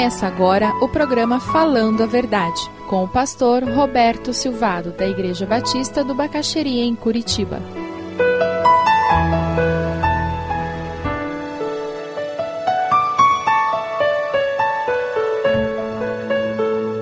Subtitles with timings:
[0.00, 2.58] Começa agora o programa Falando a Verdade,
[2.88, 7.60] com o pastor Roberto Silvado, da Igreja Batista do Bacaxeria, em Curitiba.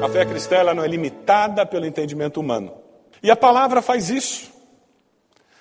[0.03, 2.75] A fé cristã não é limitada pelo entendimento humano.
[3.23, 4.51] E a palavra faz isso.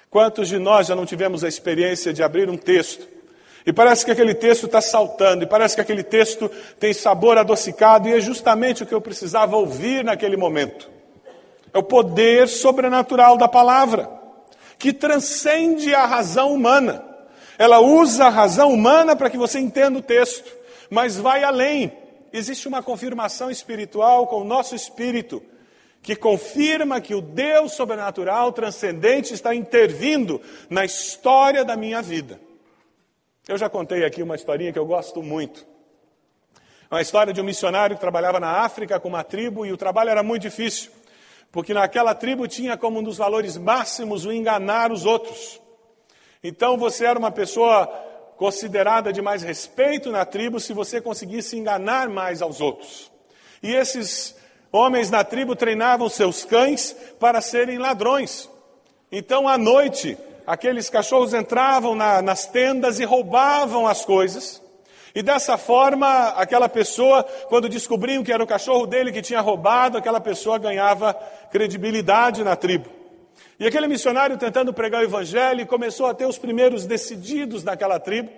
[0.09, 3.16] Quantos de nós já não tivemos a experiência de abrir um texto
[3.67, 6.49] e parece que aquele texto está saltando, e parece que aquele texto
[6.79, 10.89] tem sabor adocicado, e é justamente o que eu precisava ouvir naquele momento.
[11.73, 14.09] É o poder sobrenatural da palavra,
[14.79, 17.03] que transcende a razão humana.
[17.57, 20.49] Ela usa a razão humana para que você entenda o texto,
[20.89, 21.91] mas vai além.
[22.31, 25.43] Existe uma confirmação espiritual com o nosso espírito,
[26.01, 32.46] que confirma que o Deus sobrenatural, transcendente, está intervindo na história da minha vida.
[33.47, 35.65] Eu já contei aqui uma historinha que eu gosto muito.
[36.91, 40.09] Uma história de um missionário que trabalhava na África com uma tribo e o trabalho
[40.09, 40.91] era muito difícil,
[41.49, 45.61] porque naquela tribo tinha como um dos valores máximos o enganar os outros.
[46.43, 47.87] Então você era uma pessoa
[48.35, 53.09] considerada de mais respeito na tribo se você conseguisse enganar mais aos outros.
[53.63, 54.35] E esses
[54.73, 58.49] homens na tribo treinavam seus cães para serem ladrões.
[59.09, 60.17] Então à noite
[60.47, 64.63] aqueles cachorros entravam na, nas tendas e roubavam as coisas.
[65.13, 69.97] E dessa forma, aquela pessoa, quando descobriam que era o cachorro dele que tinha roubado,
[69.97, 71.13] aquela pessoa ganhava
[71.51, 72.89] credibilidade na tribo.
[73.59, 78.29] E aquele missionário, tentando pregar o evangelho, começou a ter os primeiros decididos naquela tribo.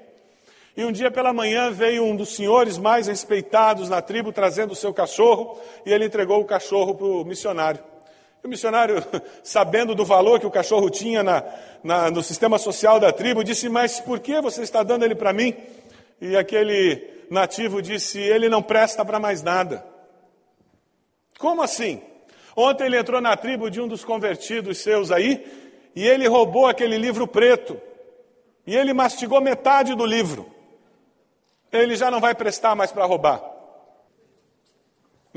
[0.77, 4.75] E um dia pela manhã veio um dos senhores mais respeitados na tribo trazendo o
[4.75, 7.81] seu cachorro, e ele entregou o cachorro para o missionário.
[8.43, 9.03] O missionário,
[9.43, 11.43] sabendo do valor que o cachorro tinha na,
[11.83, 15.33] na, no sistema social da tribo, disse: Mas por que você está dando ele para
[15.33, 15.55] mim?
[16.21, 19.85] E aquele nativo disse: Ele não presta para mais nada.
[21.37, 22.01] Como assim?
[22.55, 25.45] Ontem ele entrou na tribo de um dos convertidos seus aí,
[25.95, 27.79] e ele roubou aquele livro preto.
[28.65, 30.49] E ele mastigou metade do livro.
[31.71, 33.41] Ele já não vai prestar mais para roubar.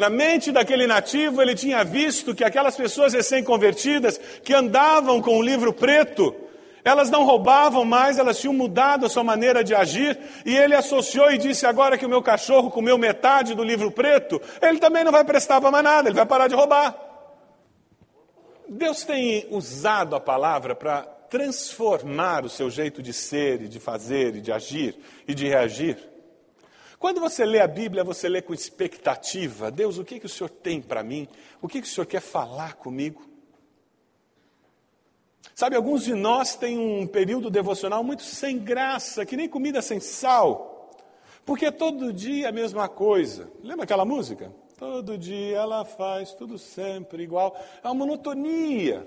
[0.02, 5.42] Na mente daquele nativo, ele tinha visto que aquelas pessoas recém-convertidas que andavam com o
[5.42, 6.34] livro preto,
[6.84, 11.30] elas não roubavam mais, elas tinham mudado a sua maneira de agir, e ele associou
[11.30, 15.12] e disse: agora que o meu cachorro comeu metade do livro preto, ele também não
[15.12, 16.96] vai prestar para mais nada, ele vai parar de roubar.
[18.68, 24.34] Deus tem usado a palavra para transformar o seu jeito de ser e de fazer
[24.34, 24.96] e de agir
[25.28, 26.11] e de reagir.
[27.02, 30.48] Quando você lê a Bíblia, você lê com expectativa: Deus, o que, que o Senhor
[30.48, 31.26] tem para mim?
[31.60, 33.28] O que, que o Senhor quer falar comigo?
[35.52, 39.98] Sabe, alguns de nós têm um período devocional muito sem graça, que nem comida sem
[39.98, 40.92] sal,
[41.44, 43.50] porque todo dia a mesma coisa.
[43.64, 44.52] Lembra aquela música?
[44.78, 47.60] Todo dia ela faz tudo sempre igual.
[47.82, 49.04] É uma monotonia.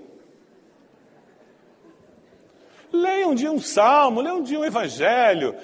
[2.92, 5.56] Leia um dia um salmo, leia um dia um evangelho,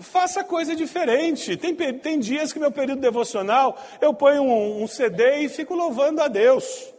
[0.00, 1.56] faça coisa diferente.
[1.56, 6.22] Tem, tem dias que meu período devocional eu ponho um, um CD e fico louvando
[6.22, 6.92] a Deus.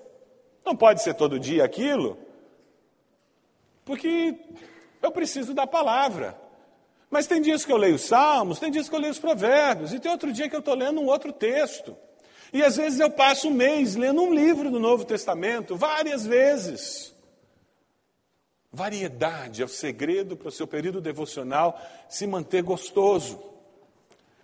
[0.66, 2.18] Não pode ser todo dia aquilo,
[3.84, 4.36] porque
[5.02, 6.40] eu preciso da palavra.
[7.10, 10.00] Mas tem dias que eu leio salmos, tem dias que eu leio os provérbios, e
[10.00, 11.98] tem outro dia que eu estou lendo um outro texto.
[12.54, 17.16] E às vezes eu passo um mês lendo um livro do Novo Testamento, várias vezes.
[18.72, 23.42] Variedade é o segredo para o seu período devocional se manter gostoso.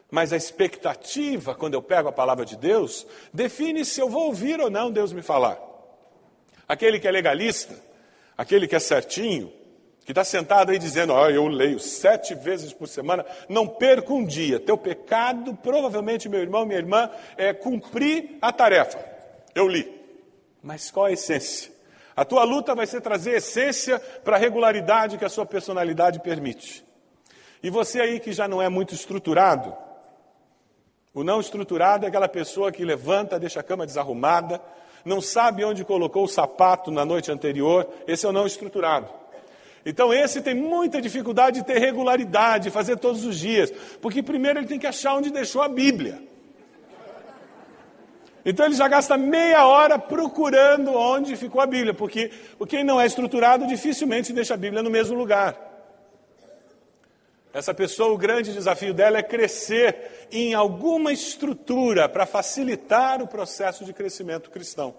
[0.09, 4.59] Mas a expectativa, quando eu pego a palavra de Deus, define se eu vou ouvir
[4.59, 5.59] ou não Deus me falar.
[6.67, 7.75] Aquele que é legalista,
[8.35, 9.53] aquele que é certinho,
[10.05, 14.25] que está sentado aí dizendo: oh, eu leio sete vezes por semana, não perca um
[14.25, 14.59] dia.
[14.59, 19.03] Teu pecado, provavelmente, meu irmão, minha irmã, é cumprir a tarefa.
[19.53, 19.91] Eu li.
[20.63, 21.74] Mas qual a essência?
[22.15, 26.85] A tua luta vai ser trazer essência para a regularidade que a sua personalidade permite.
[27.61, 29.75] E você aí que já não é muito estruturado,
[31.13, 34.61] o não estruturado é aquela pessoa que levanta, deixa a cama desarrumada,
[35.05, 39.07] não sabe onde colocou o sapato na noite anterior, esse é o não estruturado.
[39.85, 43.71] Então, esse tem muita dificuldade de ter regularidade, fazer todos os dias,
[44.01, 46.21] porque primeiro ele tem que achar onde deixou a Bíblia.
[48.45, 52.29] Então ele já gasta meia hora procurando onde ficou a Bíblia, porque
[52.69, 55.57] quem não é estruturado dificilmente deixa a Bíblia no mesmo lugar.
[57.51, 63.83] Essa pessoa, o grande desafio dela é crescer em alguma estrutura para facilitar o processo
[63.83, 64.93] de crescimento cristão.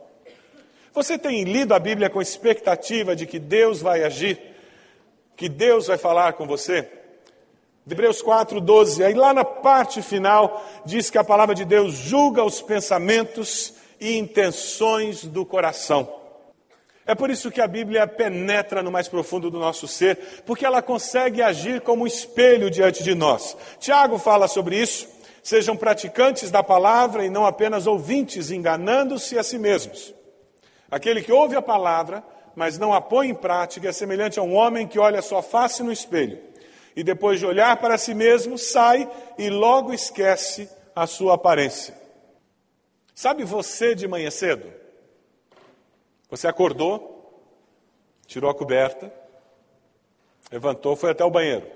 [0.92, 4.40] Você tem lido a Bíblia com expectativa de que Deus vai agir,
[5.36, 6.90] que Deus vai falar com você?
[7.88, 9.04] Hebreus 4, 12.
[9.04, 14.18] Aí lá na parte final diz que a palavra de Deus julga os pensamentos e
[14.18, 16.12] intenções do coração.
[17.06, 20.82] É por isso que a Bíblia penetra no mais profundo do nosso ser, porque ela
[20.82, 23.56] consegue agir como um espelho diante de nós.
[23.78, 25.06] Tiago fala sobre isso.
[25.40, 30.12] Sejam praticantes da palavra e não apenas ouvintes, enganando-se a si mesmos.
[30.90, 32.24] Aquele que ouve a palavra,
[32.56, 35.84] mas não a põe em prática, é semelhante a um homem que olha sua face
[35.84, 36.55] no espelho
[36.96, 41.94] e depois de olhar para si mesmo, sai e logo esquece a sua aparência.
[43.14, 44.72] Sabe você de manhã cedo?
[46.30, 47.44] Você acordou,
[48.26, 49.12] tirou a coberta,
[50.50, 51.66] levantou, foi até o banheiro.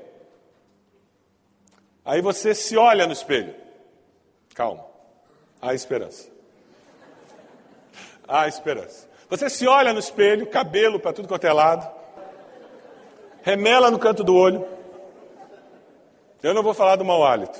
[2.02, 3.54] Aí você se olha no espelho.
[4.54, 4.84] Calma,
[5.60, 6.30] há esperança.
[8.26, 9.08] Há esperança.
[9.28, 11.88] Você se olha no espelho, cabelo para tudo quanto é lado,
[13.42, 14.79] remela no canto do olho.
[16.42, 17.58] Eu não vou falar do mau hálito.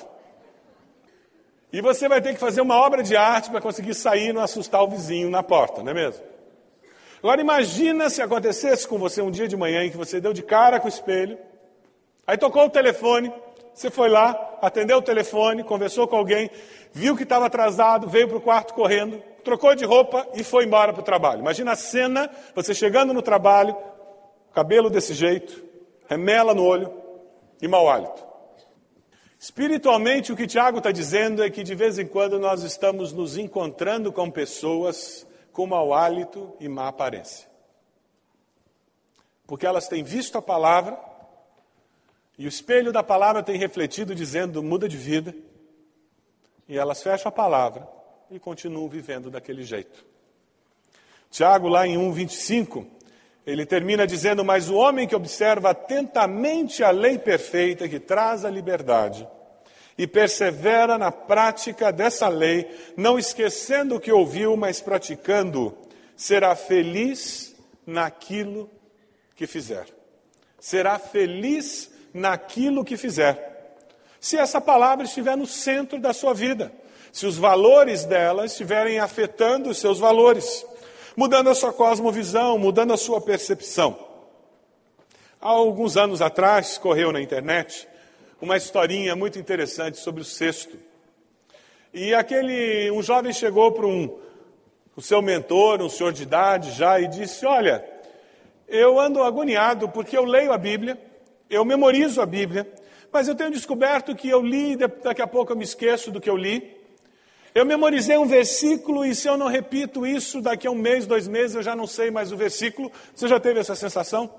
[1.73, 4.43] E você vai ter que fazer uma obra de arte para conseguir sair e não
[4.43, 6.25] assustar o vizinho na porta, não é mesmo?
[7.23, 10.43] Agora imagina se acontecesse com você um dia de manhã em que você deu de
[10.43, 11.39] cara com o espelho,
[12.27, 13.33] aí tocou o telefone,
[13.75, 16.51] você foi lá, atendeu o telefone, conversou com alguém,
[16.93, 20.93] viu que estava atrasado, veio para o quarto correndo, trocou de roupa e foi embora
[20.93, 21.41] para o trabalho.
[21.41, 23.77] Imagina a cena, você chegando no trabalho,
[24.53, 25.63] cabelo desse jeito,
[26.09, 26.93] remela no olho
[27.63, 28.30] e mau hálito.
[29.41, 33.39] Espiritualmente, o que Tiago está dizendo é que de vez em quando nós estamos nos
[33.39, 37.49] encontrando com pessoas com mau hálito e má aparência.
[39.47, 41.01] Porque elas têm visto a palavra
[42.37, 45.35] e o espelho da palavra tem refletido dizendo muda de vida,
[46.69, 47.89] e elas fecham a palavra
[48.31, 50.05] e continuam vivendo daquele jeito.
[51.31, 52.87] Tiago, lá em 1,25,
[53.51, 58.51] ele termina dizendo: Mas o homem que observa atentamente a lei perfeita que traz a
[58.51, 59.27] liberdade
[59.99, 62.67] e persevera na prática dessa lei,
[62.97, 65.77] não esquecendo o que ouviu, mas praticando,
[66.17, 67.55] será feliz
[67.87, 68.71] naquilo
[69.35, 69.87] que fizer.
[70.59, 73.77] Será feliz naquilo que fizer.
[74.21, 76.73] Se essa palavra estiver no centro da sua vida,
[77.13, 80.65] se os valores dela estiverem afetando os seus valores,
[81.17, 83.99] mudando a sua cosmovisão, mudando a sua percepção.
[85.41, 87.89] Há alguns anos atrás, correu na internet
[88.41, 90.77] uma historinha muito interessante sobre o cesto.
[91.93, 94.19] E aquele, um jovem chegou para um,
[94.97, 97.85] o seu mentor, um senhor de idade já, e disse: Olha,
[98.69, 100.99] eu ando agoniado porque eu leio a Bíblia,
[101.49, 102.71] eu memorizo a Bíblia,
[103.13, 106.31] mas eu tenho descoberto que eu li, daqui a pouco eu me esqueço do que
[106.31, 106.80] eu li.
[107.55, 111.27] Eu memorizei um versículo e se eu não repito isso, daqui a um mês, dois
[111.27, 112.93] meses, eu já não sei mais o versículo.
[113.15, 114.33] Você já teve essa sensação?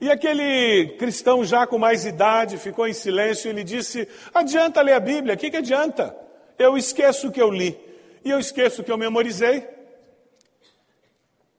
[0.00, 4.94] E aquele cristão já com mais idade ficou em silêncio e ele disse: Adianta ler
[4.94, 6.16] a Bíblia, o que, que adianta?
[6.58, 7.78] Eu esqueço o que eu li
[8.24, 9.68] e eu esqueço o que eu memorizei.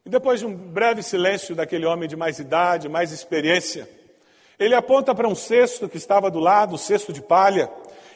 [0.04, 3.88] E depois de um breve silêncio daquele homem de mais idade, mais experiência,
[4.58, 7.70] ele aponta para um cesto que estava do lado, o cesto de palha,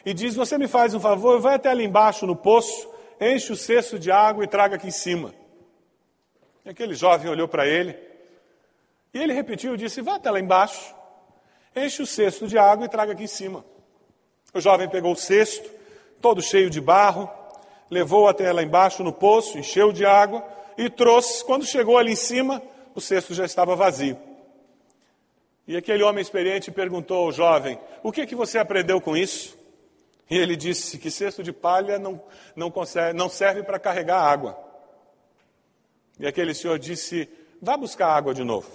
[0.06, 2.88] e diz: Você me faz um favor, vai até ali embaixo no poço,
[3.20, 5.34] enche o cesto de água e traga aqui em cima.
[6.64, 7.98] E aquele jovem olhou para ele,
[9.12, 10.94] e ele repetiu e disse: Vá até lá embaixo,
[11.74, 13.64] enche o cesto de água e traga aqui em cima.
[14.54, 15.68] O jovem pegou o cesto,
[16.22, 17.28] todo cheio de barro,
[17.90, 20.46] levou até lá embaixo no poço, encheu de água
[20.78, 21.44] e trouxe.
[21.44, 22.62] Quando chegou ali em cima,
[22.94, 24.16] o cesto já estava vazio.
[25.66, 29.55] E aquele homem experiente perguntou ao jovem: O que, que você aprendeu com isso?
[30.28, 32.20] E ele disse que cesto de palha não,
[32.54, 34.58] não, consegue, não serve para carregar água.
[36.18, 37.28] E aquele senhor disse:
[37.62, 38.68] Vá buscar água de novo.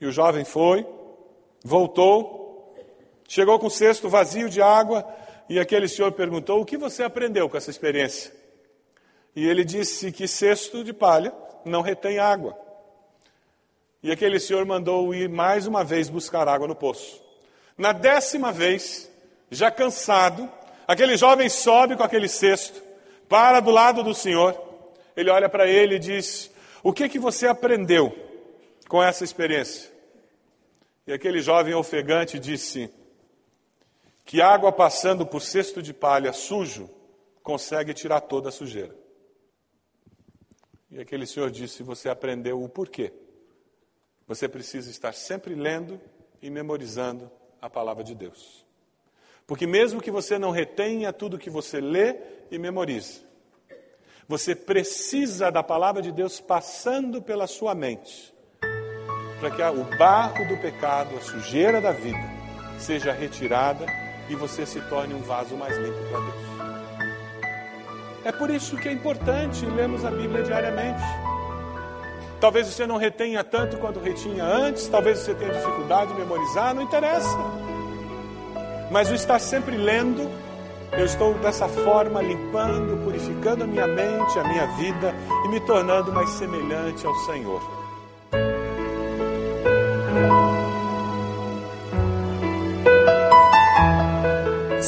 [0.00, 0.86] E o jovem foi,
[1.64, 2.74] voltou,
[3.28, 5.06] chegou com o cesto vazio de água,
[5.48, 8.32] e aquele senhor perguntou: O que você aprendeu com essa experiência?
[9.34, 11.32] E ele disse que cesto de palha
[11.64, 12.56] não retém água.
[14.02, 17.22] E aquele senhor mandou ir mais uma vez buscar água no poço.
[17.76, 19.10] Na décima vez,
[19.50, 20.50] já cansado,
[20.90, 22.82] aquele jovem sobe com aquele cesto,
[23.28, 24.60] para do lado do senhor.
[25.16, 26.50] Ele olha para ele e diz:
[26.82, 28.12] O que que você aprendeu
[28.88, 29.88] com essa experiência?
[31.06, 32.92] E aquele jovem ofegante disse:
[34.24, 36.90] Que água passando por cesto de palha sujo
[37.40, 38.94] consegue tirar toda a sujeira.
[40.90, 43.12] E aquele senhor disse: Você aprendeu o porquê?
[44.26, 46.00] Você precisa estar sempre lendo
[46.42, 47.30] e memorizando
[47.62, 48.68] a palavra de Deus.
[49.50, 52.14] Porque mesmo que você não retenha tudo que você lê
[52.52, 53.22] e memoriza,
[54.28, 58.32] você precisa da palavra de Deus passando pela sua mente,
[59.40, 62.22] para que o barro do pecado, a sujeira da vida,
[62.78, 63.86] seja retirada
[64.28, 66.44] e você se torne um vaso mais limpo para Deus.
[68.24, 71.02] É por isso que é importante lermos a Bíblia diariamente.
[72.40, 76.82] Talvez você não retenha tanto quanto retinha antes, talvez você tenha dificuldade de memorizar, não
[76.82, 77.36] interessa.
[78.90, 80.28] Mas o estar sempre lendo,
[80.92, 86.12] eu estou dessa forma limpando, purificando a minha mente, a minha vida e me tornando
[86.12, 87.79] mais semelhante ao Senhor.